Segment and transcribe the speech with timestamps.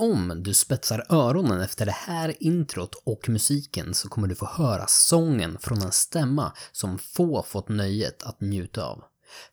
[0.00, 4.86] Om du spetsar öronen efter det här introt och musiken så kommer du få höra
[4.86, 9.04] sången från en stämma som få fått nöjet att njuta av.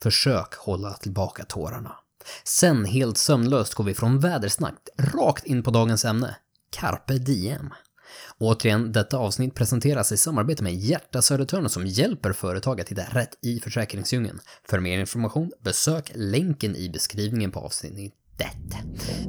[0.02, 1.96] Försök hålla tillbaka tårarna.
[2.44, 6.36] Sen helt sömnlöst går vi från vädersnack rakt in på dagens ämne.
[6.70, 7.74] Carpe diem.
[8.38, 13.38] Återigen, detta avsnitt presenteras i samarbete med Hjärta Södertörn som hjälper företag att hitta rätt
[13.42, 14.40] i försäkringsdjungeln.
[14.70, 18.14] För mer information, besök länken i beskrivningen på avsnittet.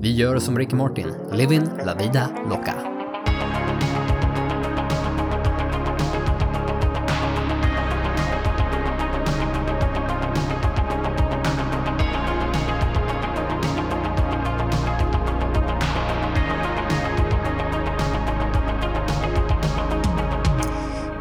[0.00, 2.74] Vi gör som Ricky Martin, Living La Vida Loca.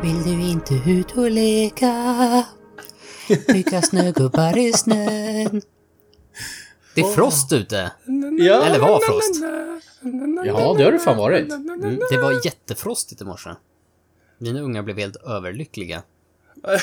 [0.01, 2.45] Vill du inte ut och leka?
[3.47, 5.61] Bygga snögubbar i snön.
[6.95, 7.91] Det är frost ute!
[8.39, 9.41] Ja, Eller var frost.
[10.45, 11.51] ja det har det fan varit.
[11.51, 13.49] Mm, det var jättefrostigt i morse.
[14.37, 16.03] Mina ungar blev helt överlyckliga.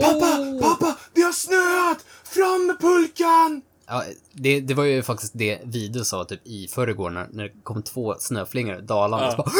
[0.00, 2.04] Pappa, pappa, det har snöat!
[2.24, 3.62] Fram med pulkan!
[3.86, 7.52] Ja, det, det var ju faktiskt det Vide sa typ i förrgår när, när det
[7.62, 9.26] kom två snöflingor dalande.
[9.26, 9.30] Ja.
[9.30, 9.50] Så bara,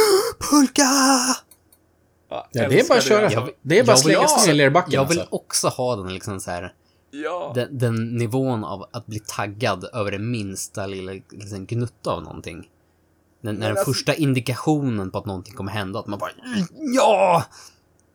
[0.50, 0.82] Pulka!
[2.28, 3.32] Ja, det är bara att köra.
[3.32, 5.34] Jag Det är bara att jag vill slänga sig i lerbacken Jag vill alltså.
[5.34, 6.72] också ha den liksom så här,
[7.10, 7.52] Ja.
[7.54, 12.70] den, den nivån av att bli taggad över det minsta lilla liksom, gnutta av någonting.
[13.40, 16.30] När, när den alltså- första indikationen på att någonting kommer hända, att man bara
[16.78, 17.44] ja!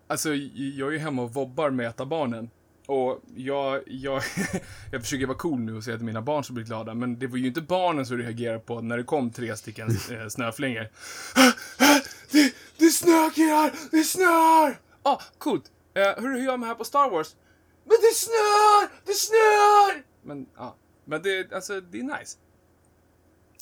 [0.08, 2.50] Alltså, jag är ju hemma och vobbar med ett av barnen.
[2.88, 4.24] Och jag, jag,
[4.92, 7.28] jag försöker vara cool nu och säga att mina barn ska bli glada, men det
[7.28, 10.88] var ju inte barnen som reagerade på när det kom tre stycken eh, snöflingor.
[12.32, 13.72] Det, det snöar killar!
[13.92, 14.80] Det snöar!
[15.04, 15.72] Ah, coolt.
[15.98, 17.36] Uh, hur gör man här på Star Wars?
[17.86, 18.89] Men det snöar!
[19.05, 20.03] Det snöar!
[20.23, 20.75] Men, ja.
[21.05, 22.38] Men det, alltså, det är nice.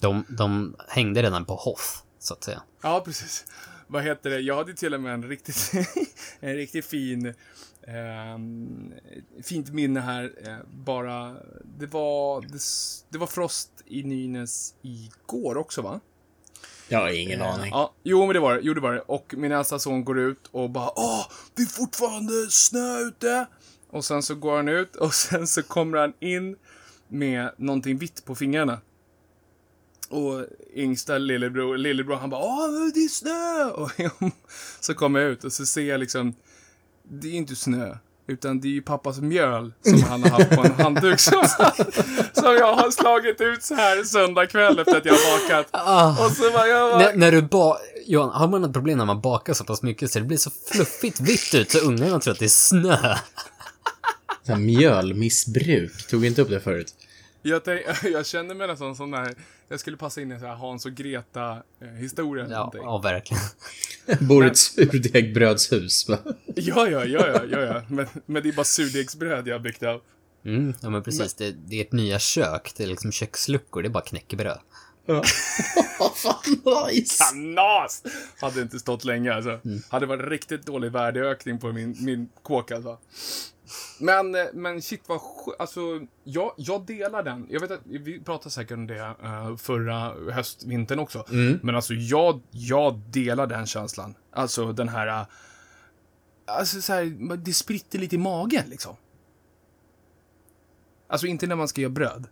[0.02, 2.64] De, de hängde redan på Hoff, så att säga.
[2.82, 3.46] Ja, precis.
[3.88, 4.40] Vad heter det?
[4.40, 5.72] Jag hade till och med en riktigt,
[6.40, 7.34] en riktigt fin,
[7.88, 8.94] ehm,
[9.44, 10.34] fint minne här.
[10.48, 11.36] Eh, bara,
[11.80, 12.60] det var, det,
[13.10, 16.00] det var frost i Nynäs igår också, va?
[16.88, 17.72] Jag har ingen aning.
[17.72, 18.60] Ja, jo, men det var det.
[18.64, 19.02] Jo, det var det.
[19.02, 23.48] Och min äldsta son går ut och bara Åh, det är fortfarande snö ute!
[23.94, 26.56] Och sen så går han ut och sen så kommer han in
[27.08, 28.80] med någonting vitt på fingrarna.
[30.10, 30.46] Och
[30.76, 33.66] yngsta lillebror, lillebror han bara Åh, det är snö!
[33.70, 33.92] Och
[34.80, 36.34] så kommer jag ut och så ser jag liksom
[37.04, 37.98] Det är inte snö.
[38.28, 41.44] Utan det är ju pappas mjöl som han har haft på en handduk som,
[42.34, 45.68] som jag har slagit ut så här söndag kväll efter att jag har bakat.
[46.26, 47.78] Och så var jag bara, När, när du ba...
[48.06, 50.52] Johan, har man ett problem när man bakar så pass mycket så det blir så
[50.72, 53.16] fluffigt vitt ut så ungarna tror att det är snö?
[54.44, 56.08] Så här mjölmissbruk.
[56.08, 56.96] Tog vi inte upp det förut?
[57.42, 59.36] Jag, tänk, jag känner mig nästan som där,
[59.68, 62.48] jag skulle passa in i en sån här Hans och Greta-historia.
[62.50, 63.44] Ja, ja verkligen.
[64.28, 66.10] Bor i ett surdegsbrödshus.
[66.10, 66.18] va?
[66.56, 67.82] ja, ja, ja, ja, ja, ja.
[67.88, 70.02] Men, men det är bara surdegsbröd jag har byggt av.
[70.46, 73.88] Mm, ja men precis, det, det är ett nya kök, det är liksom köksluckor, det
[73.88, 74.60] är bara knäckebröd.
[75.06, 77.24] Vad fan nice!
[77.24, 78.04] Kanas!
[78.42, 79.60] Hade inte stått länge alltså.
[79.90, 82.98] Hade varit riktigt dålig värdeökning på min, min kåk alltså.
[84.00, 85.20] Men, eh, men shit vad
[85.60, 85.80] Alltså,
[86.24, 87.48] jag, jag delar den.
[87.50, 91.26] Jag vet att vi pratade säkert om det eh, förra höstvintern också.
[91.62, 94.16] Men alltså, jag, jag delar den känslan.
[94.32, 95.08] Alltså den här...
[95.08, 95.26] eh,
[96.46, 98.96] Alltså så här, det spritter lite i magen liksom.
[101.08, 102.28] Alltså inte när man ska göra bröd.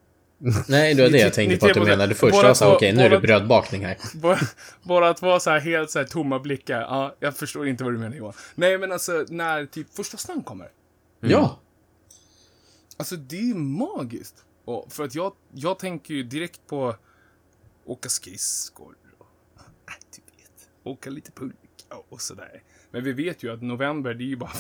[0.68, 2.36] Nej, det var det jag tänkte på att du menade först.
[2.44, 3.98] Jag sa okej, nu är det brödbakning här.
[4.22, 4.40] Bara,
[4.84, 6.81] bara två så här helt så här tomma blickar.
[6.81, 8.34] Ja, jag förstår inte vad du menar Johan.
[8.56, 10.68] Nej, men alltså när typ första snön kommer.
[11.22, 11.59] Ja.
[12.98, 14.46] Alltså det är magiskt.
[14.66, 16.96] Och för att jag, jag tänker ju direkt på
[17.86, 19.28] åka skridskor och
[19.88, 22.64] äh, du vet, åka lite pulka och sådär.
[22.92, 24.52] Men vi vet ju att november, det är ju bara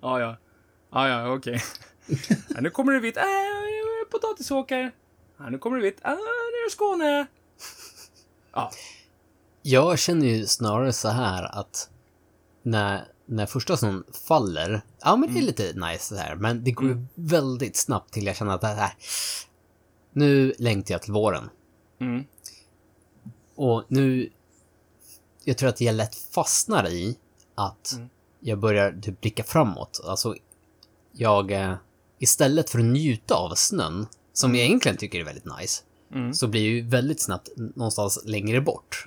[0.00, 0.36] ja, ja,
[0.90, 1.62] ja, ja, okej.
[2.48, 3.22] Ja, nu kommer det vitt, äh,
[4.10, 4.90] potatisåkare.
[5.38, 7.26] Ja, nu kommer det vitt, äh, nu är det Skåne.
[8.52, 8.70] Ja,
[9.62, 11.90] Jag känner ju snarare så här att
[12.62, 16.70] när, när första snön faller, ja men det är lite nice så här, men det
[16.70, 18.94] går ju väldigt snabbt till jag känner att det här,
[20.12, 21.50] nu längtar jag till våren.
[22.00, 22.24] Mm.
[23.54, 24.30] Och nu,
[25.44, 27.18] jag tror att jag lätt fastnar i
[27.54, 27.98] att
[28.40, 30.00] jag börjar typ blicka framåt.
[30.04, 30.34] Alltså,
[31.12, 31.74] jag, eh,
[32.18, 35.82] istället för att njuta av snön, som jag egentligen tycker är väldigt nice,
[36.34, 39.04] så blir jag ju väldigt snabbt någonstans längre bort.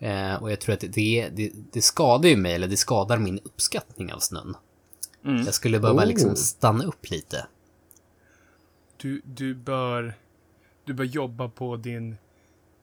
[0.00, 0.14] Mm.
[0.16, 0.30] Mm.
[0.34, 3.38] Eh, och jag tror att det, det, det skadar ju mig, eller det skadar min
[3.44, 4.54] uppskattning av snön.
[5.24, 5.44] Mm.
[5.44, 6.06] Jag skulle behöva Oh.
[6.08, 7.46] liksom stanna upp lite.
[8.96, 10.14] Du, du bör...
[10.86, 12.16] Du bör jobba på din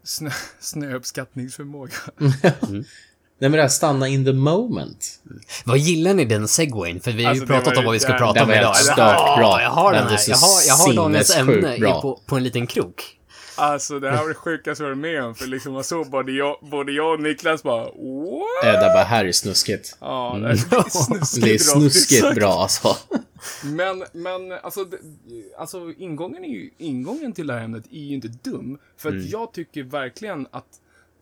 [0.04, 0.30] snö,
[0.60, 1.94] snöuppskattningsförmåga.
[3.40, 5.20] Nej men det här stanna in the moment.
[5.66, 7.00] Vad gillar ni den segwayn?
[7.02, 8.48] För vi har Alltså, ju det pratat var om vad vi ska prata det om
[8.48, 8.74] var idag.
[8.74, 9.62] helt stört bra.
[9.62, 10.30] jag har den Den är här.
[10.30, 13.18] Jag har, jag har dagens ämne på, på en liten krok.
[13.56, 15.36] Alltså det här var det sjukaste jag varit med om.
[15.36, 18.64] För liksom man såg både jag, både jag och Niklas bara what?
[18.64, 19.98] Äh, det bara, här är snuskigt.
[20.00, 20.56] Ja, det är
[20.90, 21.80] snuskigt Det är bra.
[21.82, 22.98] snuskigt bra alltså.
[23.64, 24.98] Men, men alltså, det,
[25.58, 28.78] alltså ingången, är ju, ingången till det här ämnet är ju inte dum.
[28.98, 30.68] För att jag tycker verkligen att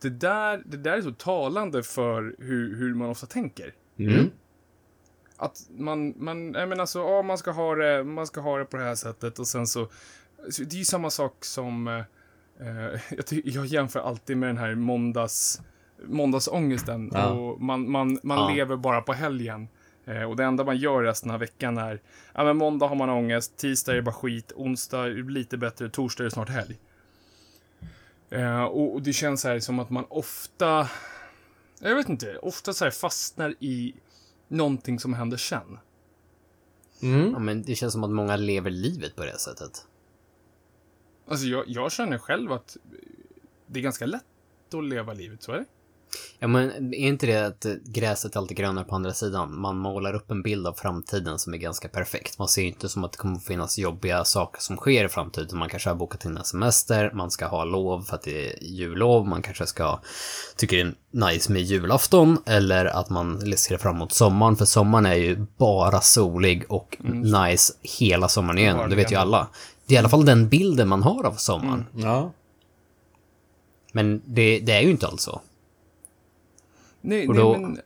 [0.02, 3.74] det där, det där är så talande för hur, hur man ofta tänker.
[3.98, 4.30] Mm.
[5.36, 8.64] Att man, man, jag menar alltså, ja, man ska ha det, man ska ha det
[8.64, 9.88] på det här sättet och sen så,
[10.50, 12.04] så det är ju samma sak som,
[12.60, 15.60] eh, jag, ty- jag jämför alltid med den här måndags,
[16.06, 17.26] måndagsångesten Ja.
[17.30, 18.54] och man, man, man Ja.
[18.54, 19.68] lever bara på helgen.
[20.04, 22.00] Eh, och det enda man gör resten av veckan är,
[22.34, 25.88] ja men måndag har man ångest, tisdag är det bara skit, onsdag är lite bättre,
[25.90, 26.78] torsdag är det snart helg.
[28.30, 30.88] Eh, och, och det känns här som att man ofta,
[31.80, 33.94] jag vet inte, ofta så här fastnar i
[34.48, 35.78] någonting som händer sen.
[37.02, 37.32] Mm.
[37.32, 39.86] Ja, men det känns som att många lever livet på det sättet.
[41.30, 42.76] Alltså jag, jag känner själv att
[43.66, 44.22] det är ganska lätt
[44.74, 45.64] att leva livet, så är det.
[46.38, 49.60] Ja, men är inte det att gräset alltid grönare på andra sidan?
[49.60, 52.38] Man målar upp en bild av framtiden som är ganska perfekt.
[52.38, 55.08] Man ser ju inte som att det kommer att finnas jobbiga saker som sker i
[55.08, 55.58] framtiden.
[55.58, 58.64] Man kanske har bokat in en semester, man ska ha lov för att det är
[58.64, 60.00] jullov, man kanske ska
[60.56, 65.06] tycker det är nice med julafton, eller att man ser fram emot sommaren, för sommaren
[65.06, 68.90] är ju bara solig och nice hela sommaren igenom.
[68.90, 69.48] Det vet ju alla.
[69.90, 71.86] Det är i alla fall den bilden man har av sommaren.
[71.96, 72.32] Ja.
[73.92, 75.40] Men det, det är ju inte alls så.
[77.00, 77.80] Nej, Och nej då- men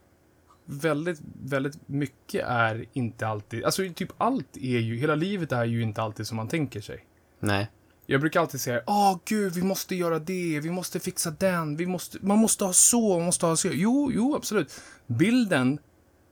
[0.64, 5.82] väldigt, väldigt mycket är inte alltid, alltså typ allt är ju, hela livet är ju
[5.82, 7.04] inte alltid som man tänker sig.
[7.40, 7.70] Nej.
[8.06, 11.86] Jag brukar alltid säga, åh gud, vi måste göra det, vi måste fixa den, vi
[11.86, 13.68] måste, man måste ha så, man måste ha så.
[13.72, 14.80] Jo, jo, absolut.
[15.06, 15.78] Bilden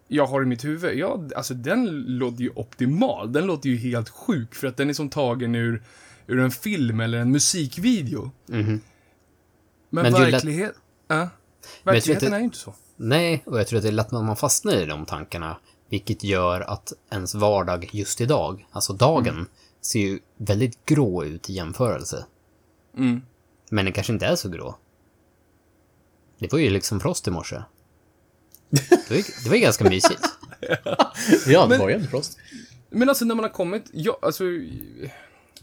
[0.08, 1.86] jag har i mitt huvud, ja, alltså den
[2.18, 3.32] låter ju optimal.
[3.32, 5.82] Den låter ju helt sjuk för att den är som tagen ur,
[6.26, 8.30] ur en film eller en musikvideo.
[8.46, 8.80] Men, Mhm.
[9.90, 10.72] Men det lätt- verklighet,
[11.08, 11.28] jag tror
[11.92, 12.74] verkligheten inte- är ju inte så.
[12.96, 15.56] Nej, och jag tror att det är lätt att man fastnar i de tankarna.
[15.90, 19.46] Vilket gör att ens vardag just idag, alltså dagen,
[19.80, 22.26] ser ju väldigt grå ut i jämförelse.
[22.96, 23.22] Mm.
[23.70, 24.78] Men den kanske inte är så grå.
[26.38, 27.56] Det var ju liksom frost i morse.
[28.72, 30.20] Det var det var ju ganska mysigt.
[31.46, 32.38] Ja, det Men- var ju en frost.
[32.90, 34.44] Men alltså när man har kommit, ja, alltså...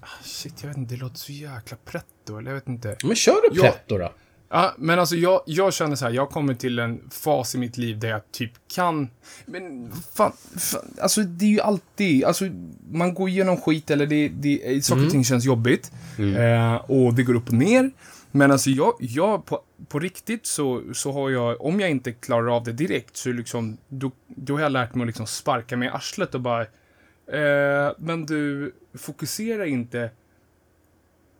[0.01, 2.95] ah, Shit, jag vet inte, det låter så jäkla pretto, eller jag vet inte.
[3.03, 4.13] Men kör du pretto då.
[4.51, 7.57] Ja, men alltså jag, jag känner så här, jag har kommit till en fas i
[7.57, 9.09] mitt liv där jag typ kan...
[9.45, 12.45] Men fan, fan alltså det är ju alltid, alltså
[12.91, 15.91] man går igenom skit eller det, det saker och ting känns jobbigt.
[16.37, 17.91] Eh, och det går upp och ner.
[18.31, 22.55] Men alltså jag, jag på, på riktigt så, så har jag, om jag inte klarar
[22.55, 25.87] av det direkt så liksom, då, då har jag lärt mig att liksom sparka mig
[25.87, 30.11] i arslet och bara, eh, men du, fokusera inte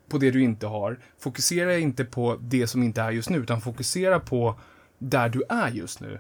[0.10, 1.00] på det du inte har.
[1.20, 4.60] Fokusera inte på det som inte är just nu, utan fokusera på
[4.98, 6.20] där du är just nu.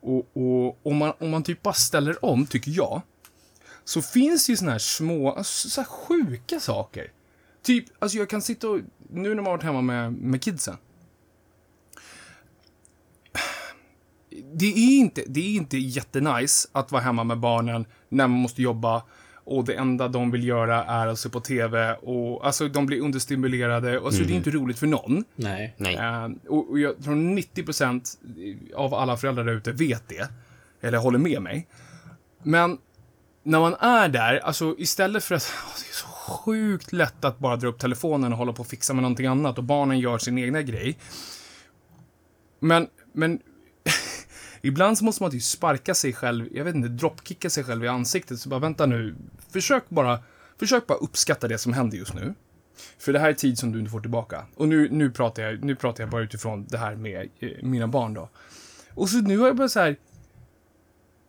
[0.00, 3.02] Och, och om, man, om man typ bara ställer om, tycker jag,
[3.84, 7.12] så finns det ju såna här små, alltså, så här sjuka saker.
[7.62, 10.76] Typ, alltså jag kan sitta och, nu när man har varit hemma med, med kidsen.
[14.58, 18.62] Det är, inte, det är inte jättenice att vara hemma med barnen när man måste
[18.62, 19.02] jobba
[19.44, 23.00] och det enda de vill göra är att se på TV och alltså de blir
[23.00, 25.24] understimulerade och så det är inte roligt för någon.
[25.36, 25.74] Nej.
[25.76, 25.94] Nej.
[25.94, 28.16] Eh, och, och jag tror 90%
[28.74, 30.28] av alla föräldrar där ute vet det.
[30.80, 31.68] Eller håller med mig.
[32.42, 32.78] Men
[33.42, 35.52] när man är där, alltså istället för att...
[35.66, 38.66] åh, Det är så sjukt lätt att bara dra upp telefonen och hålla på och
[38.66, 40.98] fixa med någonting annat och barnen gör sin egna grej.
[42.60, 43.40] Men, men...
[44.62, 47.88] ibland så måste man typ sparka sig själv, jag vet inte, dropkicka sig själv i
[47.88, 48.40] ansiktet.
[48.40, 49.14] Så bara vänta nu,
[49.52, 50.18] försök bara,
[50.58, 52.34] försök bara uppskatta det som händer just nu.
[52.98, 54.46] För det här är tid som du inte får tillbaka.
[54.54, 57.88] Och nu, nu, pratar, jag, nu pratar jag bara utifrån det här med eh, mina
[57.88, 58.28] barn då.
[58.94, 59.96] Och så nu har jag börjat så här.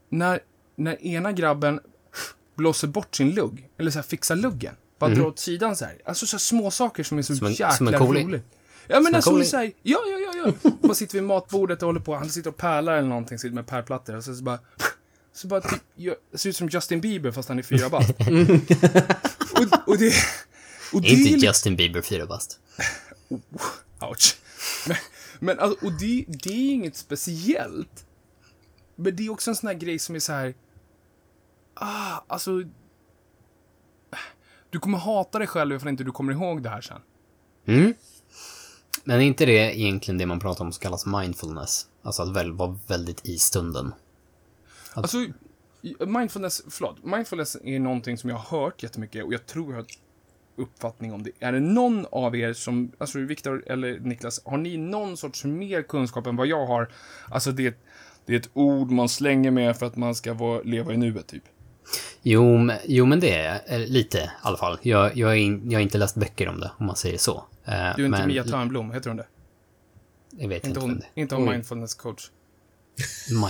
[0.10, 0.40] När,
[0.76, 1.80] när ena grabben
[2.56, 5.98] blåser bort sin lugg, eller så här fixar luggen, bara drar åt sidan så här.
[6.06, 8.24] Alltså så här små saker som är så Som en- jäkla som en coolie?
[8.24, 8.44] roligt.
[8.92, 10.72] Ja men en alltså så här, ja ja ja ja.
[10.82, 13.68] Bara sitter vid matbordet och håller på, han sitter och pärlar eller någonting, sitter med
[13.68, 14.60] pärlplattor och så, så bara
[15.34, 18.10] så bara typ, gör, ser ut som Justin Bieber fast han är fyra bast.
[19.54, 20.14] och, och det...
[20.94, 22.60] Och Är inte Justin Bieber fyra bast?
[24.02, 24.38] Ouch.
[24.88, 24.98] Men,
[25.40, 28.06] men alltså, och det, det är inget speciellt.
[28.96, 30.54] Men det är också en sån här grej som är så här.
[31.74, 32.64] Ah, alltså.
[34.70, 37.02] Du kommer hata dig själv ifall inte du kommer ihåg det här sen.
[37.66, 37.94] Mm.
[39.10, 41.88] Men är inte det egentligen det man pratar om som kallas mindfulness?
[42.04, 43.94] Alltså att väl vara väldigt i stunden.
[44.94, 45.18] Alltså,
[46.08, 47.04] mindfulness, förlåt.
[47.04, 49.86] Mindfulness är någonting som jag har hört jättemycket och jag tror jag har
[50.58, 51.32] uppfattning om det.
[51.40, 55.82] Är det någon av er som, alltså Viktor eller Niklas, har ni någon sorts mer
[55.82, 56.92] kunskap än vad jag har?
[57.30, 57.78] Alltså det,
[58.26, 61.28] det är ett ord man slänger med för att man ska vara, leva i nuet,
[61.28, 61.44] typ.
[62.22, 64.78] Jo, men, jo, men det är eh, lite i alla fall.
[64.82, 67.44] Jag, jag, är in, jag har inte läst böcker om det, om man säger så.
[67.72, 69.28] Eh, Du är inte men, Mia Törnblom, heter hon det?
[70.38, 72.30] Jag vet Inte inte hon, inte hon mindfulness coach?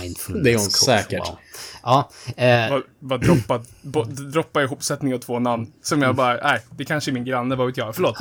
[0.00, 1.28] Mindfulness Det är hon coach, säkert.
[1.28, 1.38] Wow.
[1.82, 5.72] Ja, eh, Bara, bara droppa, bo, droppa ihopsättning av två namn.
[5.82, 7.94] Som jag bara, nej, det kanske är min granne, vad vet jag.
[7.94, 8.16] Förlåt.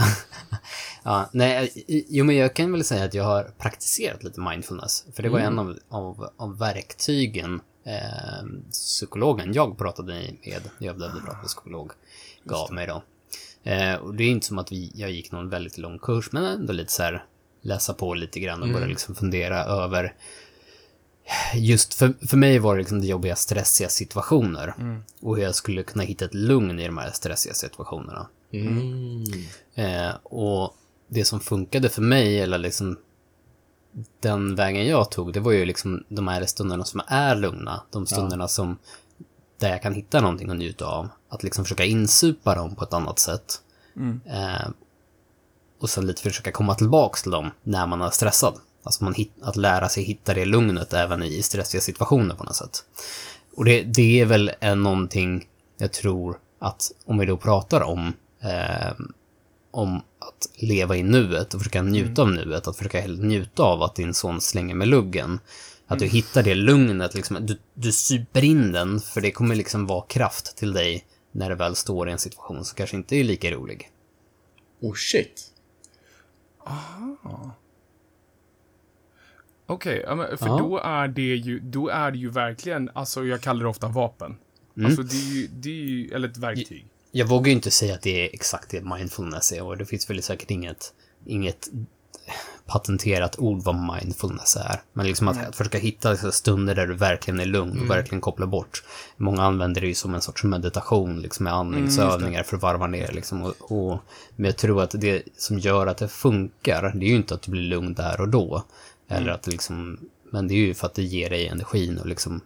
[1.04, 5.06] ja, nej, jo, men jag kan väl säga att jag har praktiserat lite mindfulness.
[5.14, 5.54] För det var Mm.
[5.54, 11.92] en av, av, av verktygen eh, psykologen jag pratade med, jag behövde prata med psykolog,
[12.44, 13.04] gav mig då.
[13.64, 16.46] Eh, och det är inte som att vi, jag gick någon väldigt lång kurs, men
[16.46, 17.26] ändå lite så här
[17.62, 18.90] läsa på lite grann och börja Mm.
[18.90, 20.14] liksom fundera över
[21.56, 24.74] Just för, för mig var det liksom det jobbiga, stressiga situationer.
[25.22, 28.28] Och hur jag skulle kunna hitta ett lugn i de här stressiga situationerna.
[28.52, 29.24] Mm.
[29.76, 30.76] Eh, och
[31.08, 32.98] det som funkade för mig, eller liksom
[34.20, 37.82] den vägen jag tog, det var ju liksom de här stunderna som är lugna.
[37.92, 38.78] De stunderna som,
[39.60, 41.10] där jag kan hitta någonting att njuta av.
[41.30, 43.62] Att liksom försöka insupa dem på ett annat sätt.
[44.26, 44.70] Eh,
[45.80, 48.54] och sen lite försöka komma tillbaks till dem när man är stressad.
[48.84, 52.56] Alltså man hit, att lära sig hitta det lugnet även i stressiga situationer på något
[52.56, 52.84] sätt.
[53.56, 55.48] Och det, det är väl en någonting
[55.78, 58.94] jag tror att om vi då pratar om eh,
[59.72, 63.96] om att leva i nuet och försöka njuta av nuet, att försöka njuta av att
[63.96, 65.40] din son slänger med luggen.
[65.90, 69.88] Att du hittar det lugnet, liksom, du, du super in den, för det kommer liksom
[69.88, 73.24] vara kraft till dig när du väl står i en situation som kanske inte är
[73.24, 73.90] lika rolig.
[74.82, 75.46] Oh shit.
[79.66, 80.58] Okej, ja, men för Ja.
[80.58, 84.38] då är det ju, då är det ju verkligen, alltså jag kallar det ofta vapen.
[84.78, 84.86] Mm.
[84.86, 86.86] Alltså det är ju, det är ju, eller ett verktyg.
[87.12, 90.10] Jag vågar ju inte säga att det är exakt det mindfulness är och det finns
[90.10, 90.94] väl säkert inget,
[91.26, 91.70] inget
[92.70, 94.82] patenterat ord vad mindfulness är.
[94.94, 98.22] Men liksom att, att försöka hitta liksom stunder där du verkligen är lugn och verkligen
[98.22, 98.84] kopplar bort.
[99.18, 103.12] Många använder det ju som en sorts meditation, liksom med andningsövningar för att varva ner
[103.12, 103.44] liksom.
[103.44, 104.00] Och, och,
[104.36, 107.42] men jag tror att det som gör att det funkar, det är ju inte att
[107.42, 108.64] du blir lugn där och då.
[109.08, 110.00] Eller att det liksom,
[110.32, 112.42] men det är ju för att det ger dig energin och liksom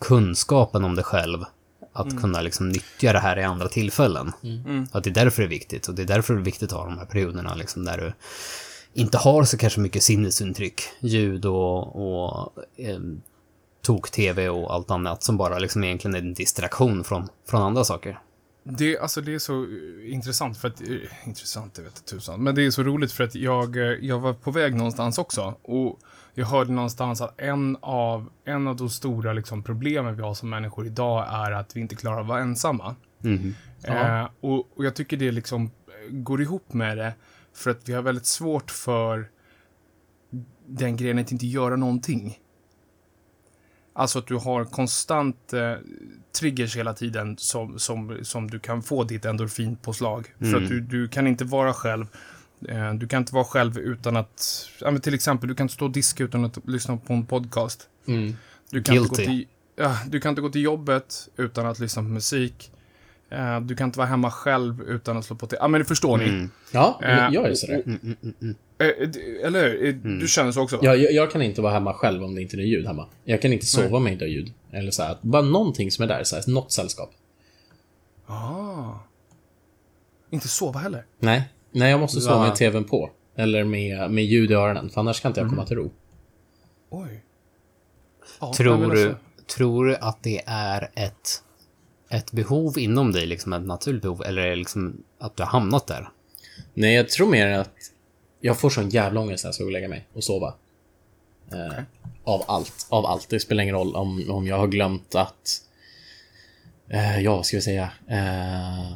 [0.00, 1.44] kunskapen om dig själv.
[1.92, 4.32] Att kunna liksom nyttja det här i andra tillfällen.
[4.92, 5.88] Att det är därför det är viktigt.
[5.88, 8.12] Och det är därför det är viktigt att ha de här perioderna liksom där du
[8.96, 10.82] inte har så kanske mycket sinnesintryck.
[11.00, 12.98] Ljud och, och eh,
[13.82, 18.18] tok-tv och allt annat som bara liksom egentligen är en distraktion från, från andra saker.
[18.62, 22.42] Det, alltså det är så eh, intressant för att, eh, intressant, det vet jag tusan,
[22.42, 25.54] men det är så roligt för att jag, eh, jag var på väg någonstans också
[25.62, 25.98] och
[26.34, 30.50] jag hörde någonstans att en av, en av de stora liksom, problemen vi har som
[30.50, 32.94] människor idag är att vi inte klarar att vara ensamma.
[33.18, 33.54] Mhm.
[33.82, 35.70] Eh, och, och jag tycker det liksom
[36.10, 37.12] går ihop med det
[37.56, 39.28] för att vi har väldigt svårt för
[40.66, 42.38] den grejen att inte göra någonting.
[43.92, 45.74] Alltså att du har konstant eh,
[46.38, 50.34] triggers hela tiden som, som, som du kan få ditt endorfinpåslag.
[50.38, 52.06] För att du, du kan inte vara själv.
[52.68, 55.74] Eh, du kan inte vara själv utan att, ja, men till exempel, du kan inte
[55.74, 57.88] stå och diska utan att lyssna på en podcast.
[58.06, 58.36] Mm.
[58.70, 59.46] Du kan, inte gå till,
[59.76, 62.72] ja, du kan inte gå till jobbet utan att lyssna på musik.
[63.30, 65.58] Eh, du kan inte vara hemma själv utan att slå på TV.
[65.62, 66.24] Ja, men förstår ni?
[66.24, 66.50] Mm.
[66.72, 67.82] Ja, Eh, men jag är sådär.
[68.78, 69.86] Eh, d- eller hur?
[69.88, 70.76] Eh, Du känner så också?
[70.76, 70.82] va?
[70.84, 73.08] Jag, jag, jag kan inte vara hemma själv om det inte är ljud hemma.
[73.24, 74.52] Jag kan inte sova med inte ha ljud.
[74.72, 77.10] Eller så här, bara någonting som är där, så här, något sällskap.
[78.26, 78.92] Ah.
[80.30, 81.04] Inte sova heller?
[81.18, 81.42] Nej.
[81.72, 82.46] Nej, jag måste sova Va?
[82.46, 83.10] med tvn på.
[83.36, 85.90] Eller med, med ljud i öronen, för annars kan inte jag komma till ro.
[86.90, 87.22] Oj.
[88.40, 89.18] Ja, Tror du, alltså-
[89.56, 91.42] tror du att det är ett,
[92.08, 95.50] ett behov inom dig, liksom ett naturligt behov, eller är det liksom att du har
[95.50, 96.08] hamnat där?
[96.74, 97.74] Nej, jag tror mer att
[98.40, 100.54] jag får sån jävla ångest när jag ska gå och lägga mig och sova.
[101.52, 101.82] Eh,
[102.24, 102.86] Av allt.
[102.88, 103.28] Av allt.
[103.28, 105.62] Det spelar ingen roll om, om jag har glömt att...
[106.88, 107.90] Eh, ja, ska vi säga?
[108.08, 108.90] Eh,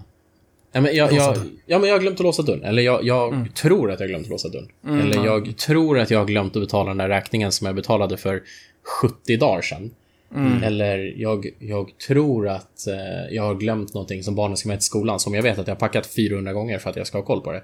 [0.72, 1.36] ja, men jag, jag,
[1.66, 2.64] ja, men jag har glömt att låsa dörren.
[2.64, 4.68] Eller jag, jag tror att jag har glömt att låsa dörren.
[5.00, 8.16] Eller jag tror att jag har glömt att betala den där räkningen som jag betalade
[8.16, 8.42] för
[9.02, 9.90] 70 dagar sedan.
[10.64, 14.86] Eller jag, jag tror att eh, jag har glömt någonting som barnen ska med till
[14.86, 17.24] skolan som jag vet att jag har packat 400 gånger för att jag ska ha
[17.24, 17.62] koll på det.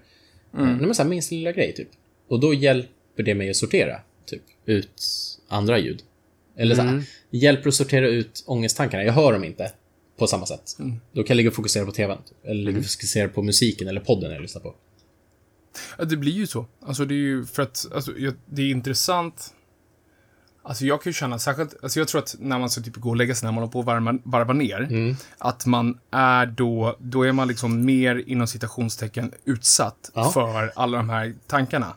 [0.54, 0.76] Mm.
[0.76, 1.88] Nej, men så här, lilla grej, typ.
[2.28, 5.02] Och då hjälper det mig att sortera, typ, ut
[5.48, 6.02] andra ljud.
[6.56, 9.04] Eller så här, hjälper att sortera ut ångesttankarna.
[9.04, 9.72] Jag hör dem inte
[10.18, 10.76] på samma sätt.
[11.12, 12.18] Då kan jag ligga och fokusera på tvn.
[12.44, 14.74] Eller ligga och fokusera på musiken eller podden jag lyssnar på.
[15.98, 16.66] Ja, det blir ju så.
[16.80, 18.12] Alltså det är ju för att, alltså,
[18.46, 19.54] det är intressant.
[20.68, 23.08] Alltså jag kan ju känna särskilt, alltså jag tror att när man ska typ gå
[23.10, 25.16] och lägga sig, när man håller på att varva, varva ner, Mm.
[25.38, 30.30] att man är då, då är man liksom mer inom citationstecken utsatt Ja.
[30.30, 31.94] för alla de här tankarna.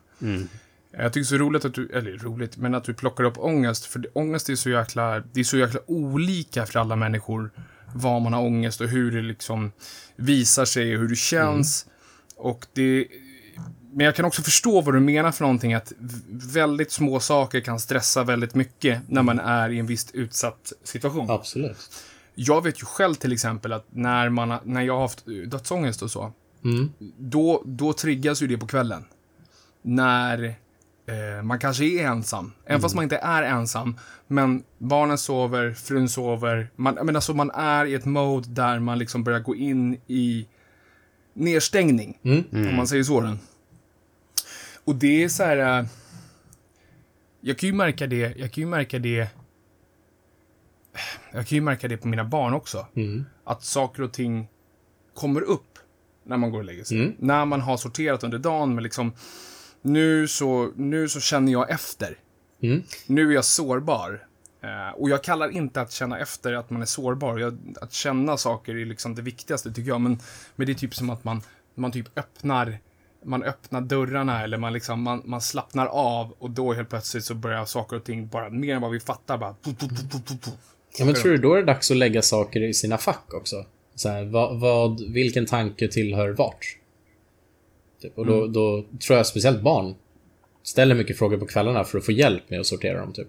[0.92, 3.38] Jag tycker det är så roligt att du, eller roligt, men att du plockar upp
[3.38, 7.50] ångest, för ångest är så jäkla, det är så jäkla olika för alla människor,
[7.94, 9.72] vad man har ångest och hur det liksom
[10.16, 11.86] visar sig och hur det känns.
[12.36, 13.08] Och det,
[13.94, 15.94] men jag kan också förstå vad du menar för någonting, att
[16.54, 21.32] väldigt små saker kan stressa väldigt mycket när man är i en visst utsatt situation.
[21.32, 21.90] Absolut.
[22.36, 26.12] Jag vet ju själv till exempel att när, man, när jag har haft dödsångest och
[26.12, 26.90] så, Mm.
[27.18, 29.06] då, då triggas ju det på kvällen.
[29.82, 30.44] När
[31.06, 32.52] eh, man kanske är ensam.
[32.66, 33.98] Även fast man inte är ensam.
[34.28, 36.70] Men barnen sover, frun sover.
[36.76, 40.48] Man, men alltså man är i ett mode där man liksom börjar gå in i
[41.34, 42.18] nedstängning.
[42.70, 43.38] Om man säger så.
[44.90, 45.80] Och det är så här...
[45.80, 45.86] eh,
[47.42, 49.28] Jag kan ju märka det, jag kan ju märka det...
[51.32, 52.88] Jag kan ju märka det på mina barn också.
[52.96, 53.26] Mm.
[53.44, 54.48] Att saker och ting
[55.16, 55.80] kommer upp
[56.24, 56.98] när man går och lägger sig.
[56.98, 57.16] Mm.
[57.20, 59.14] När man har sorterat under dagen, men liksom
[59.82, 62.18] nu så, nu så känner jag efter.
[62.62, 62.84] Mm.
[63.08, 64.28] Nu är jag sårbar.
[64.62, 67.38] Eh, och jag kallar inte att känna efter att man är sårbar.
[67.38, 70.02] Jag, att känna saker är liksom det viktigaste tycker jag.
[70.02, 70.20] Men,
[70.56, 71.42] men det är typ som att man,
[71.76, 72.80] man typ öppnar
[73.24, 77.36] man öppnar dörrarna eller man, liksom, man, man slappnar av och då helt plötsligt så
[77.36, 79.52] börjar saker och ting bara mer än vad vi fattar bara...
[79.52, 80.52] pu- pu- pu- pu- pu- pu.
[80.98, 83.66] Ja, men tror du då är det dags att lägga saker i sina fack också?
[83.96, 86.78] Så här, vad, vad, vilken tanke tillhör vart?
[88.02, 89.96] Typ, och då, då tror jag speciellt barn
[90.64, 93.28] ställer mycket frågor på kvällarna för att få hjälp med att sortera dem, typ.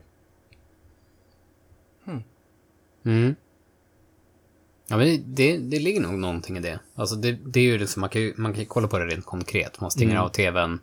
[3.05, 3.35] Mm.
[4.91, 6.79] Ja, men det, det, ligger nog någonting i det.
[6.95, 9.25] Alltså det, det är ju liksom, man kan ju man kan kolla på det rent
[9.25, 9.81] konkret.
[9.81, 10.79] Man stänger av tvn,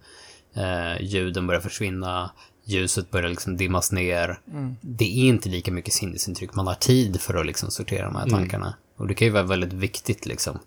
[0.53, 2.31] eh, ljuden börjar försvinna,
[2.63, 4.39] ljuset börjar liksom dimmas ner.
[4.81, 6.55] Det är inte lika mycket sinnesintryck.
[6.55, 8.73] Man har tid för att liksom sortera de här tankarna.
[8.95, 10.59] Och det kan ju vara väldigt viktigt liksom.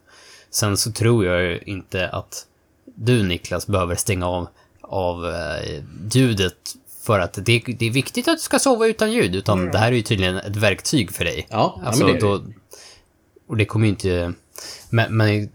[0.50, 2.46] Sen så tror jag ju inte att
[2.84, 4.48] du Niklas behöver stänga av,
[4.80, 9.34] av eh, ljudet för att det, det är viktigt att du ska sova utan ljud,
[9.36, 11.46] utan det här är ju tydligen ett verktyg för dig.
[11.50, 12.26] Ja, ja, Alltså, men det det.
[12.26, 12.42] då,
[13.50, 14.32] och det kommer ju inte...
[14.90, 15.48] Men, men,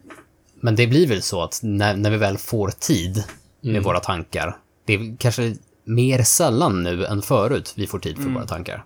[0.55, 3.23] men det blir väl så att när, när vi väl får tid
[3.61, 3.83] med Mm.
[3.83, 8.45] våra tankar, det är kanske mer sällan nu än förut vi får tid för våra
[8.45, 8.85] tankar.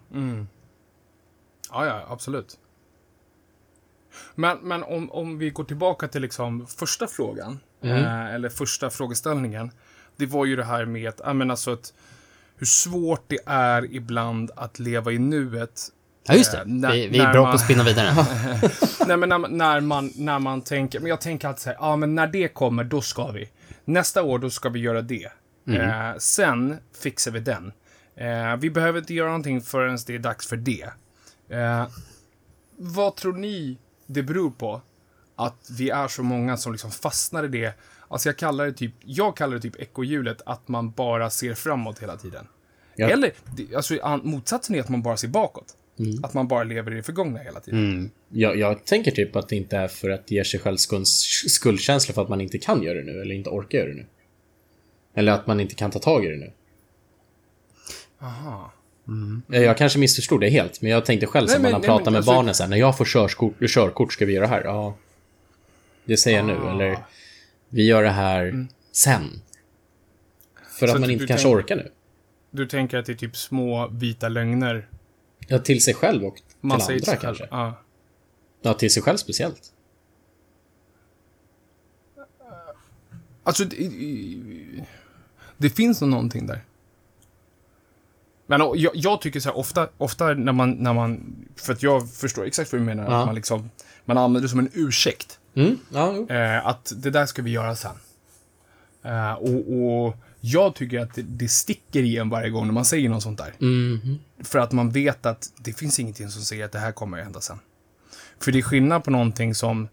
[1.72, 2.58] Ja, ja, absolut.
[4.36, 9.72] Men, men om, om vi går tillbaka till liksom första frågan, eh, eller första frågeställningen.
[10.16, 11.94] Det var ju det här med att, men alltså att,
[12.56, 15.82] hur svårt det är ibland att leva i nuet.
[16.30, 16.58] Ja, just det.
[16.58, 18.14] Eh, när- vi, vi är bra man- på att spinna vidare.
[19.08, 21.78] Nej, men när, man- när, man, när man tänker, men jag tänker alltid så här,
[21.80, 23.50] ja men när det kommer, då ska vi.
[23.86, 25.32] Nästa år, då ska vi göra det.
[25.68, 27.72] Eh, sen fixar vi den.
[28.16, 30.90] Eh, vi behöver inte göra någonting förrän det är dags för det.
[31.50, 31.88] Eh,
[32.78, 34.82] vad tror ni det beror på?
[35.36, 37.74] Att vi är så många som liksom fastnar i det.
[38.08, 42.00] Alltså jag kallar det typ, jag kallar det typ ekorrhjulet, att man bara ser framåt
[42.00, 42.48] hela tiden.
[42.96, 43.10] Ja.
[43.10, 43.32] Eller,
[43.76, 45.76] alltså motsatsen är att man bara ser bakåt.
[46.24, 47.92] Att man bara lever i det förgångna hela tiden.
[47.92, 48.10] Mm.
[48.30, 52.14] Jag, jag tänker typ att det inte är för att ge sig själv skuld, skuldkänsla
[52.14, 54.06] för att man inte kan göra det nu, eller inte orkar göra det nu.
[55.14, 56.52] Eller att man inte kan ta tag i det nu.
[58.22, 58.72] Aha.
[59.48, 61.88] Jag, jag kanske missförstod det helt, men jag tänkte själv Nej, som men- man har
[61.88, 64.34] nej, pratat men med alltså- barnen så här, när jag får körskort, körkort ska vi
[64.34, 64.64] göra det här.
[64.64, 64.96] Ja,
[66.06, 66.58] det säger jag nu.
[66.64, 66.72] Ah.
[66.72, 66.98] Eller,
[67.70, 69.24] vi gör det här sen.
[70.80, 71.92] För Så att man inte kanske tänk- orkar nu.
[72.52, 74.88] Du tänker att det är typ små vita lögner
[75.50, 77.18] Ja, till sig själv och man andra till själv.
[77.20, 77.48] kanske.
[77.52, 77.74] Ja.
[78.62, 79.74] Ja, till sig själv speciellt.
[83.44, 83.90] Alltså, det,
[85.58, 86.62] det finns nog någonting där.
[88.48, 92.12] Men jag, jag tycker så här, ofta, ofta när man, när man, för att jag
[92.14, 93.20] förstår exakt vad du menar, Ja.
[93.20, 93.70] att man liksom,
[94.06, 95.40] man använder det som en ursäkt.
[95.56, 96.30] Mm, ja.
[96.30, 97.96] Eh, att det där ska vi göra sen.
[99.04, 99.74] Eh, och,
[100.08, 103.24] och jag tycker att det, det sticker i en varje gång när man säger något
[103.24, 103.54] sånt där.
[103.60, 104.20] Mhm.
[104.44, 107.24] För att man vet att det finns ingenting som säger att det här kommer att
[107.24, 107.60] hända sen.
[108.40, 109.88] För det är skillnad på någonting som,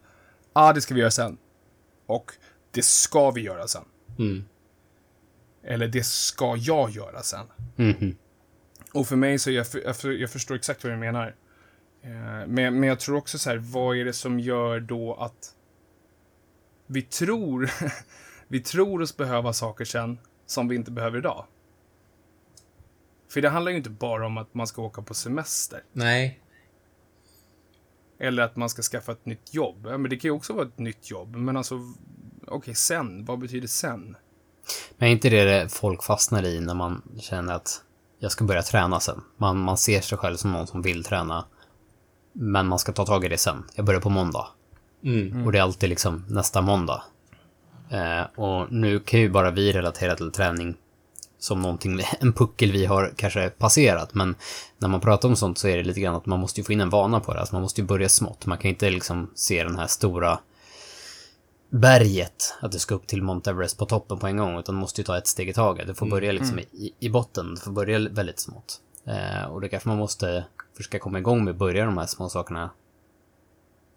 [0.53, 1.37] ah, det ska vi göra sen.
[2.07, 2.33] Och
[2.71, 3.85] det ska vi göra sen.
[4.19, 4.45] Mm.
[5.65, 7.47] Eller det ska jag göra sen.
[7.77, 8.17] Mhm.
[8.93, 11.35] Och för mig så, jag, för- jag förstår exakt vad du menar.
[12.03, 12.11] Eh,
[12.47, 15.53] men, men jag tror också så här, vad är det som gör då att
[16.87, 17.71] vi tror,
[18.49, 21.45] vi tror oss behöva saker sen som vi inte behöver idag?
[23.29, 25.83] För det handlar ju inte bara om att man ska åka på semester.
[25.93, 26.41] Nej.
[28.19, 29.87] Eller att man ska skaffa ett nytt jobb.
[29.91, 31.37] Ja, men det kan ju också vara ett nytt jobb.
[31.37, 31.81] Men alltså,
[32.47, 33.25] okej, sen.
[33.25, 34.17] Vad betyder sen?
[34.97, 37.83] Men är inte det det folk fastnar i när man känner att
[38.19, 39.21] jag ska börja träna sen?
[39.37, 41.45] Man, man ser sig själv som någon som vill träna.
[42.33, 43.65] Men man ska ta tag i det sen.
[43.75, 44.47] Jag börjar på måndag.
[45.45, 47.05] Och det är alltid liksom nästa måndag.
[47.91, 50.75] Eh, och nu kan ju bara vi relatera till träning
[51.39, 54.15] som någonting, en puckel vi har kanske passerat.
[54.15, 54.35] Men
[54.79, 56.73] när man pratar om sånt så är det lite grann att man måste ju få
[56.73, 57.41] in en vana på det.
[57.41, 58.47] Alltså man måste ju börja smått.
[58.47, 60.39] Man kan inte liksom se den här stora
[61.71, 64.81] berget, att du ska upp till Mount Everest på toppen på en gång, utan du
[64.81, 65.87] måste ju ta ett steg i taget.
[65.87, 68.81] Du får börja liksom i, i botten, du får börja väldigt smått.
[69.05, 70.45] Eh, och det kanske man måste
[70.77, 72.71] försöka komma igång med, börja de här små sakerna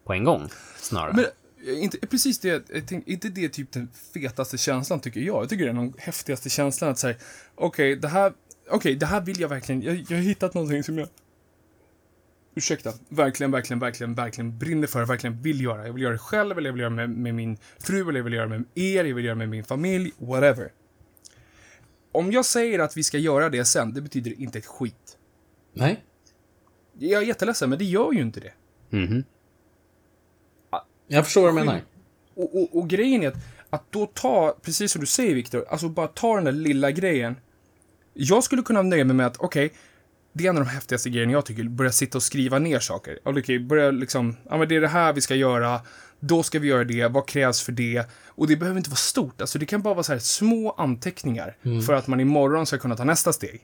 [0.06, 1.14] på en gång, snarare.
[1.14, 1.26] Men
[1.66, 5.42] inte, precis det, jag inte det typ den fetaste känslan tycker jag.
[5.42, 7.16] Jag tycker det är den häftigaste känslan att säga,
[7.56, 8.34] okej, det här,
[8.70, 11.08] okej, det här vill jag verkligen, jag, jag har hittat någonting som jag,
[12.56, 15.86] ursäkta, verkligen, verkligen, verkligen, verkligen brinner för, verkligen vill göra.
[15.86, 18.20] Jag vill göra det själv, eller jag vill göra det med, med min fru, eller
[18.20, 20.72] jag vill göra det med er, jag vill göra det med min familj, whatever.
[22.12, 25.18] Om jag säger att vi ska göra det sen, det betyder inte ett skit.
[25.74, 26.04] Nej.
[27.00, 28.54] Jag är jätteledsen, men det gör ju inte det.
[28.90, 29.24] Mhm.
[31.12, 31.82] Jag förstår vad du menar.
[32.36, 33.38] Och, och, och grejen är att,
[33.70, 37.36] att då ta, precis som du säger Viktor, alltså bara ta den där lilla grejen.
[38.14, 39.74] Jag skulle kunna nöja mig med att, okej,
[40.34, 43.20] det är en av de häftigaste grejerna jag tycker, börja sitta och skriva ner saker.
[43.24, 45.82] Okej, börja liksom, ja men det är det här vi ska göra,
[46.20, 48.10] då ska vi göra det, vad krävs för det?
[48.28, 51.56] Och det behöver inte vara stort, alltså det kan bara vara så här små anteckningar
[51.82, 53.62] för att man imorgon ska kunna ta nästa steg.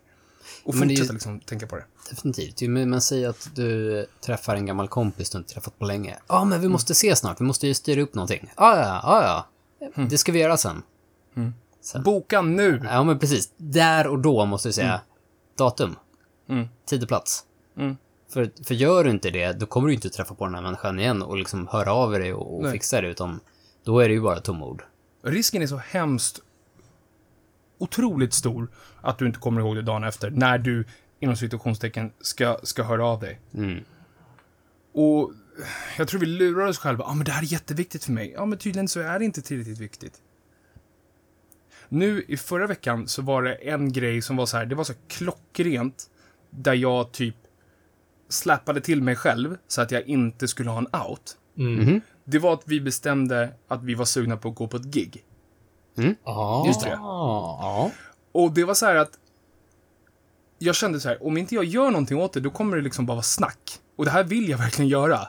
[0.65, 1.85] Och Men ju- fortsätta liksom tänka på det.
[2.09, 2.69] Definitivt.
[2.87, 6.17] Man säger att du träffar en gammal kompis du inte träffat på länge.
[6.27, 7.41] Ja, men vi måste ses snart.
[7.41, 8.51] Vi måste ju styra upp någonting.
[8.57, 9.45] Ja, ja, ja,
[9.95, 10.03] ja.
[10.09, 10.83] Det ska vi göra sen.
[12.05, 12.81] Boka nu!
[12.83, 13.51] Ja, men precis.
[13.57, 15.01] Där och då måste du säga
[15.57, 15.95] datum,
[16.49, 16.67] Mm.
[16.85, 17.43] tid och plats.
[17.77, 17.97] Mm.
[18.33, 20.99] För, för gör du inte det, då kommer du inte träffa på den här människan
[20.99, 23.39] igen och liksom höra av dig och, och fixa det, utan
[23.83, 24.83] då är det ju bara tomma ord.
[25.23, 26.39] Risken är så hemskt
[27.77, 28.67] otroligt stor
[29.01, 30.85] att du inte kommer ihåg det dagen efter, när du
[31.19, 33.39] inom situationstecken ska, ska höra av dig.
[33.53, 33.83] Mm.
[34.93, 35.31] Och
[35.97, 37.05] jag tror vi lurar oss själva.
[37.07, 38.31] Ja, men det här är jätteviktigt för mig.
[38.35, 40.21] Ja, men tydligen så är det inte tillräckligt viktigt.
[41.89, 44.83] Nu i förra veckan så var det en grej som var så här, det var
[44.83, 46.09] så klockrent,
[46.49, 47.35] där jag typ
[48.29, 51.37] släppade till mig själv så att jag inte skulle ha en out.
[51.53, 52.01] Mhm.
[52.23, 55.23] Det var att vi bestämde att vi var sugna på att gå på ett gig.
[56.25, 56.63] Ja.
[56.67, 56.99] Just det.
[58.31, 59.19] Och det var så här att
[60.59, 63.05] jag kände så här, om inte jag gör någonting åt det, då kommer det liksom
[63.05, 63.79] bara vara snack.
[63.95, 65.19] Och det här vill jag verkligen göra.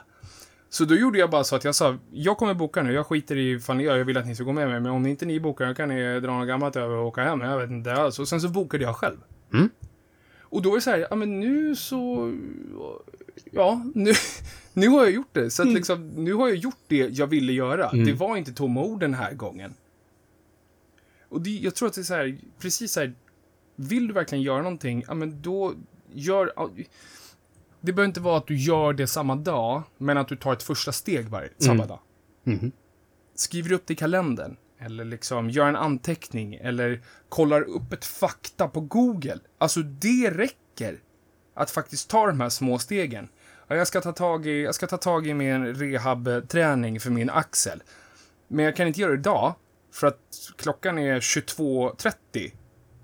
[0.69, 3.35] Så då gjorde jag bara så att jag sa, jag kommer boka nu, jag skiter
[3.35, 5.25] i ifall ni gör, jag vill att ni ska gå med mig, men om inte
[5.25, 8.19] ni bokar, kan ni dra något gammalt över och åka hem, jag vet inte alls.
[8.19, 9.17] Och sen så bokade jag själv.
[9.53, 9.69] Mm.
[10.41, 12.33] Och då är det så här, ja men nu så,
[13.51, 14.13] ja, nu,
[14.73, 15.49] nu har jag gjort det.
[15.49, 17.91] Så att liksom, nu har jag gjort det jag ville göra.
[17.91, 19.73] Det var inte tomma ord den här gången.
[21.29, 23.13] Och det, jag tror att det är så här, precis så här,
[23.75, 25.73] vill du verkligen göra någonting, ja men då
[26.13, 26.53] gör...
[27.81, 30.63] Det behöver inte vara att du gör det samma dag, men att du tar ett
[30.63, 31.99] första steg varje, samma dag.
[32.43, 32.71] Mhm.
[33.35, 38.67] Skriver upp det i kalendern, eller liksom gör en anteckning, eller kollar upp ett fakta
[38.67, 39.39] på Google.
[39.57, 40.99] Alltså det räcker.
[41.53, 43.29] Att faktiskt ta de här små stegen.
[43.67, 47.29] Ja, jag, ska ta tag i, jag ska ta tag i min rehabträning för min
[47.29, 47.83] axel.
[48.47, 49.55] Men jag kan inte göra det idag,
[49.91, 52.51] för att klockan är 22.30.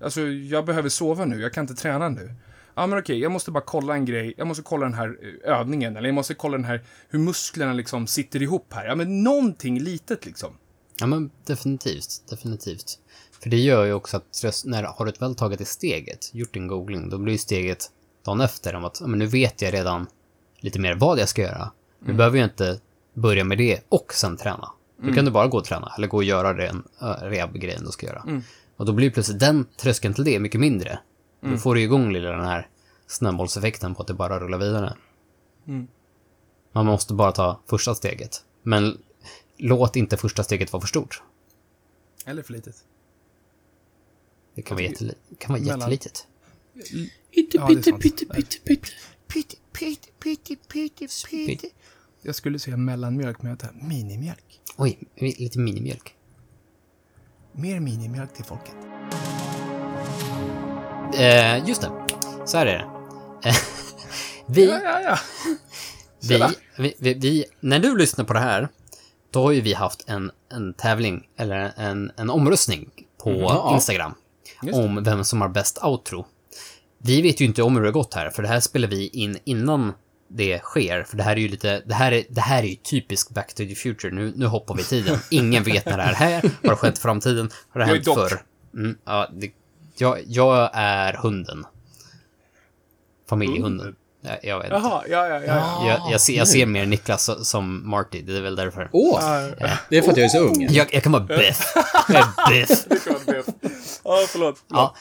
[0.02, 2.34] Alltså, jag behöver sova nu, jag kan inte träna nu.
[2.74, 4.34] Ja, men okej, jag måste bara kolla en grej.
[4.36, 7.72] Jag måste kolla den här eh, övningen, eller jag måste kolla den här, hur musklerna
[7.72, 8.86] liksom sitter ihop här.
[8.86, 10.56] Ja, men någonting litet liksom.
[11.00, 12.22] Ja, men definitivt.
[12.30, 12.98] Definitivt.
[13.42, 16.54] För det gör ju också att tröst- när har du väl tagit det steget, gjort
[16.54, 17.90] din googling, då blir ju steget
[18.24, 20.06] dagen efter om att ja, men nu vet jag redan
[20.60, 21.70] lite mer vad jag ska göra.
[21.98, 22.80] Nu behöver jag inte
[23.14, 24.70] börja med det och sen träna.
[24.96, 27.90] Då kan du bara gå och träna, eller gå och göra den uh, rehab-grejen du
[27.90, 28.42] ska göra.
[28.76, 30.98] Och då blir plötsligt den tröskeln till det mycket mindre.
[31.40, 32.68] Då får du igång lilla den här
[33.06, 34.94] snöbollseffekten på att det bara rullar vidare.
[36.72, 38.44] Man måste bara ta första steget.
[38.62, 38.98] Men
[39.56, 41.22] låt inte första steget vara för stort.
[42.26, 42.76] Eller för litet.
[44.54, 46.26] Det kan vara, jätteli- kan vara Mellan- jättelitet.
[47.34, 48.88] Pytte, pytte, pytte, pytte, pytte.
[49.28, 51.68] Pytte, pytte, pytte, pytte, pytte.
[52.26, 54.60] Jag skulle säga mellanmjölk, men jag tar minimjölk.
[54.76, 56.14] Oj, lite minimjölk.
[57.52, 58.74] Mer minimjölk till folket.
[61.18, 61.90] Eh, just det.
[62.46, 62.86] Så här är det.
[64.46, 65.18] Vi, Ja, ja, ja.
[66.28, 68.68] vi, vi, vi, vi, när du lyssnar på det här,
[69.30, 73.70] då har ju vi haft en, en tävling, eller en, en omröstning på Ja.
[73.74, 74.14] Instagram.
[74.72, 76.26] Om vem som har bäst outro.
[76.98, 79.08] Vi vet ju inte om hur det har gått här, för det här spelar vi
[79.08, 79.92] in innan
[80.36, 81.02] det sker.
[81.02, 83.54] För det här är ju lite, det här är, det här är ju typiskt Back
[83.54, 84.14] to the Future.
[84.14, 85.18] Nu, nu hoppar vi i tiden.
[85.30, 86.42] Ingen vet när det här är.
[86.42, 87.50] Har det skett i framtiden?
[87.70, 88.42] Har det Jag hänt förr?
[88.74, 89.50] Mm, ja, det,
[89.96, 91.64] jag, jag är hunden.
[93.28, 93.96] Familjehunden.
[94.20, 94.76] Ja, jag vet inte.
[94.76, 95.88] Jaha, ja, ja, ja.
[95.88, 98.88] Jag, jag, ser, jag ser mer Niklas so- som Marty, det är väl därför.
[98.92, 99.18] Åh!
[99.58, 99.68] ja.
[99.90, 100.66] Det är för att jag är så ung.
[100.70, 101.72] Jag, jag kan vara Biff.
[102.08, 102.22] Jag är
[103.04, 103.48] kan vara Biff.
[104.04, 104.56] Ja, förlåt.
[104.68, 104.94] Ja.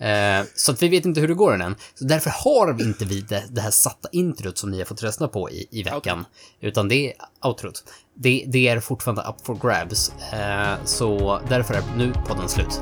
[0.00, 1.76] Eh, så att vi vet inte hur det går än.
[1.94, 5.02] Så därför har vi inte vi det, det här satta introt som ni har fått
[5.02, 6.24] rösta på i, i veckan.
[6.60, 7.12] Utan det är
[7.44, 7.84] outrot.
[8.14, 10.12] Det, det är fortfarande up for grabs.
[10.32, 12.80] Eh, så därför är nu podden slut.